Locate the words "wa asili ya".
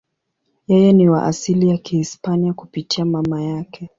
1.09-1.77